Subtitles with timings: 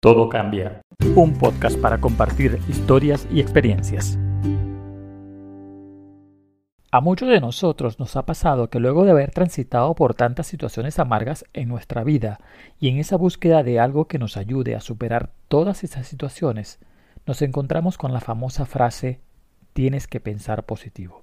[0.00, 0.82] Todo cambia.
[1.14, 4.18] Un podcast para compartir historias y experiencias.
[6.92, 10.98] A muchos de nosotros nos ha pasado que luego de haber transitado por tantas situaciones
[10.98, 12.40] amargas en nuestra vida
[12.78, 16.78] y en esa búsqueda de algo que nos ayude a superar todas esas situaciones,
[17.24, 19.20] nos encontramos con la famosa frase
[19.72, 21.22] tienes que pensar positivo.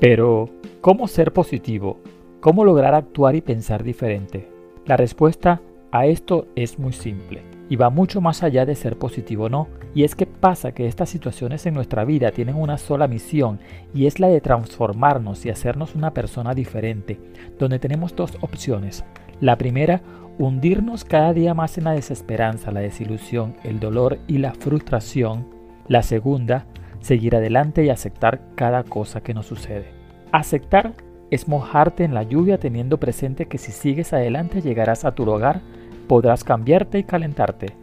[0.00, 0.48] Pero,
[0.80, 2.00] ¿cómo ser positivo?
[2.40, 4.48] ¿Cómo lograr actuar y pensar diferente?
[4.86, 9.46] La respuesta a esto es muy simple y va mucho más allá de ser positivo
[9.46, 13.08] o no, y es que pasa que estas situaciones en nuestra vida tienen una sola
[13.08, 13.58] misión
[13.92, 17.18] y es la de transformarnos y hacernos una persona diferente,
[17.58, 19.04] donde tenemos dos opciones.
[19.40, 20.00] La primera,
[20.38, 25.48] hundirnos cada día más en la desesperanza, la desilusión, el dolor y la frustración.
[25.88, 26.66] La segunda,
[27.00, 29.88] seguir adelante y aceptar cada cosa que nos sucede.
[30.30, 30.94] Aceptar
[31.30, 35.60] es mojarte en la lluvia teniendo presente que si sigues adelante llegarás a tu hogar,
[36.06, 37.76] podrás cambiarte y calentarte.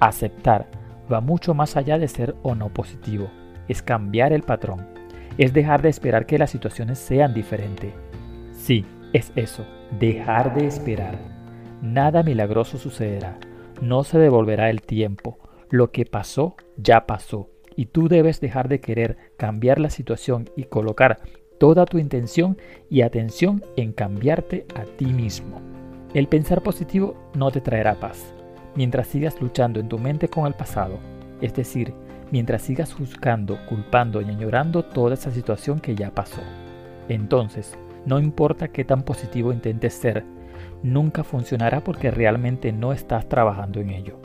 [0.00, 0.68] Aceptar
[1.12, 3.30] va mucho más allá de ser o no positivo,
[3.68, 4.86] es cambiar el patrón,
[5.38, 7.92] es dejar de esperar que las situaciones sean diferentes.
[8.52, 9.64] Sí, es eso,
[9.98, 11.18] dejar de esperar.
[11.80, 13.38] Nada milagroso sucederá,
[13.80, 15.38] no se devolverá el tiempo,
[15.70, 20.64] lo que pasó ya pasó y tú debes dejar de querer cambiar la situación y
[20.64, 21.20] colocar
[21.62, 22.58] toda tu intención
[22.90, 25.60] y atención en cambiarte a ti mismo.
[26.12, 28.34] El pensar positivo no te traerá paz
[28.74, 30.98] mientras sigas luchando en tu mente con el pasado,
[31.40, 31.94] es decir,
[32.32, 36.40] mientras sigas juzgando, culpando y añorando toda esa situación que ya pasó.
[37.08, 40.24] Entonces, no importa qué tan positivo intentes ser,
[40.82, 44.18] nunca funcionará porque realmente no estás trabajando en ello.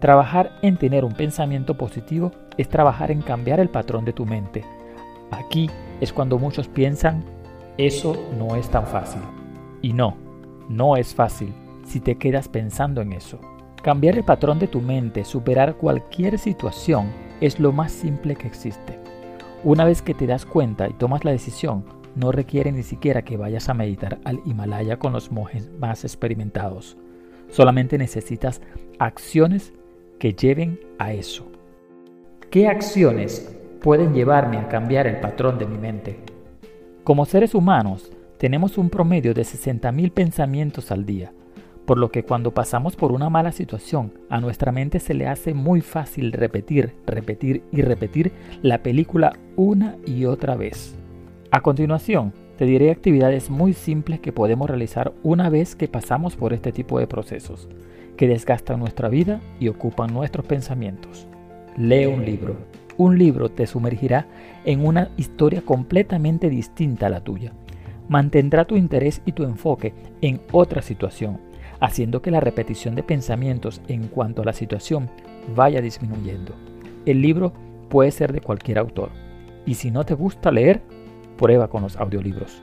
[0.00, 4.64] Trabajar en tener un pensamiento positivo es trabajar en cambiar el patrón de tu mente.
[5.30, 7.24] Aquí es cuando muchos piensan,
[7.78, 9.22] eso no es tan fácil.
[9.82, 10.16] Y no,
[10.68, 11.52] no es fácil
[11.84, 13.40] si te quedas pensando en eso.
[13.82, 18.98] Cambiar el patrón de tu mente, superar cualquier situación, es lo más simple que existe.
[19.64, 21.84] Una vez que te das cuenta y tomas la decisión,
[22.14, 26.96] no requiere ni siquiera que vayas a meditar al Himalaya con los monjes más experimentados.
[27.50, 28.60] Solamente necesitas
[28.98, 29.72] acciones
[30.18, 31.46] que lleven a eso.
[32.50, 36.20] ¿Qué acciones pueden llevarme a cambiar el patrón de mi mente?
[37.04, 41.32] Como seres humanos, tenemos un promedio de 60.000 pensamientos al día,
[41.86, 45.54] por lo que cuando pasamos por una mala situación, a nuestra mente se le hace
[45.54, 48.32] muy fácil repetir, repetir y repetir
[48.62, 50.96] la película una y otra vez.
[51.50, 56.52] A continuación, te diré actividades muy simples que podemos realizar una vez que pasamos por
[56.52, 57.68] este tipo de procesos
[58.16, 61.26] que desgastan nuestra vida y ocupan nuestros pensamientos.
[61.78, 62.54] Lee un libro.
[62.96, 64.26] Un libro te sumergirá
[64.64, 67.52] en una historia completamente distinta a la tuya.
[68.08, 71.40] Mantendrá tu interés y tu enfoque en otra situación,
[71.80, 75.08] haciendo que la repetición de pensamientos en cuanto a la situación
[75.54, 76.54] vaya disminuyendo.
[77.06, 77.52] El libro
[77.88, 79.10] puede ser de cualquier autor.
[79.66, 80.82] Y si no te gusta leer,
[81.38, 82.62] prueba con los audiolibros.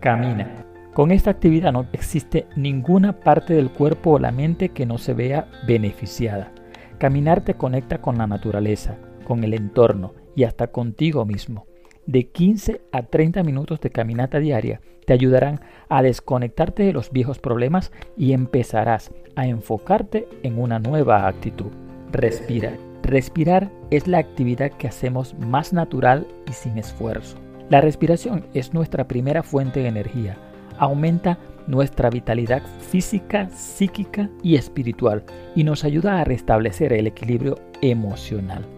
[0.00, 0.64] Camina.
[0.94, 5.12] Con esta actividad no existe ninguna parte del cuerpo o la mente que no se
[5.12, 6.52] vea beneficiada.
[6.98, 11.66] Caminar te conecta con la naturaleza, con el entorno y hasta contigo mismo.
[12.06, 17.38] De 15 a 30 minutos de caminata diaria te ayudarán a desconectarte de los viejos
[17.38, 21.72] problemas y empezarás a enfocarte en una nueva actitud.
[22.12, 22.72] Respira.
[23.02, 27.36] Respirar es la actividad que hacemos más natural y sin esfuerzo.
[27.68, 30.38] La respiración es nuestra primera fuente de energía
[30.78, 38.75] aumenta nuestra vitalidad física, psíquica y espiritual y nos ayuda a restablecer el equilibrio emocional.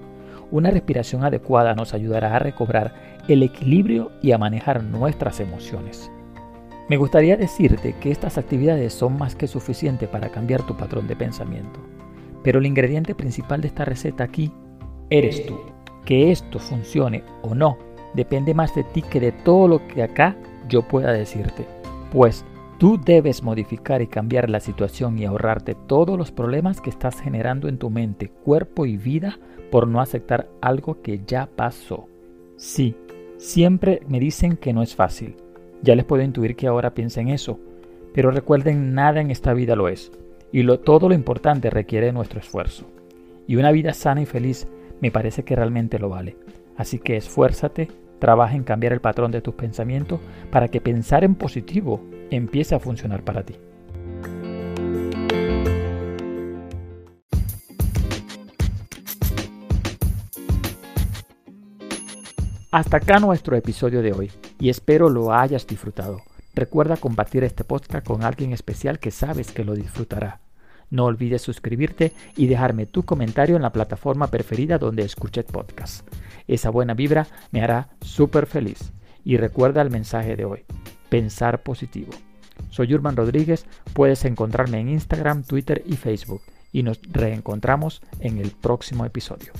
[0.50, 2.94] Una respiración adecuada nos ayudará a recobrar
[3.28, 6.10] el equilibrio y a manejar nuestras emociones.
[6.88, 11.16] Me gustaría decirte que estas actividades son más que suficientes para cambiar tu patrón de
[11.16, 11.81] pensamiento,
[12.42, 14.50] pero el ingrediente principal de esta receta aquí
[15.10, 15.58] eres tú.
[16.06, 17.76] Que esto funcione o no
[18.14, 20.34] depende más de ti que de todo lo que acá
[20.69, 21.66] yo pueda decirte
[22.10, 22.44] pues
[22.78, 27.69] tú debes modificar y cambiar la situación y ahorrarte todos los problemas que estás generando
[27.69, 29.38] en tu mente, cuerpo y vida
[29.70, 32.08] por no aceptar algo que ya pasó.
[32.56, 32.96] Sí,
[33.36, 35.36] siempre me dicen que no es fácil.
[35.82, 37.58] Ya les puedo intuir que ahora piensen eso,
[38.14, 40.10] pero recuerden, nada en esta vida lo es,
[40.50, 42.86] y todo lo importante requiere nuestro esfuerzo.
[43.46, 44.66] Y una vida sana y feliz
[45.00, 46.36] me parece que realmente lo vale.
[46.76, 47.88] Así que esfuérzate
[48.19, 50.20] Trabaja en cambiar el patrón de tus pensamientos
[50.50, 53.56] para que pensar en positivo empiece a funcionar para ti.
[62.70, 64.30] Hasta acá nuestro episodio de hoy
[64.60, 66.20] y espero lo hayas disfrutado.
[66.54, 70.40] Recuerda compartir este podcast con alguien especial que sabes que lo disfrutará.
[70.90, 76.06] No olvides suscribirte y dejarme tu comentario en la plataforma preferida donde escuches podcast.
[76.46, 78.92] Esa buena vibra me hará súper feliz.
[79.24, 80.64] Y recuerda el mensaje de hoy,
[81.08, 82.12] pensar positivo.
[82.70, 88.50] Soy Urban Rodríguez, puedes encontrarme en Instagram, Twitter y Facebook y nos reencontramos en el
[88.50, 89.52] próximo episodio.